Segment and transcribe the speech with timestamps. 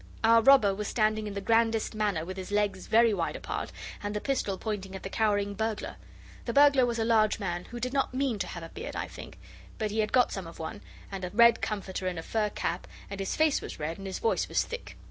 [0.23, 4.15] Our robber was standing in the grandest manner with his legs very wide apart, and
[4.15, 5.95] the pistol pointing at the cowering burglar.
[6.45, 9.07] The burglar was a large man who did not mean to have a beard, I
[9.07, 9.37] think,
[9.77, 12.87] but he had got some of one, and a red comforter, and a fur cap,
[13.11, 14.97] and his face was red and his voice was thick.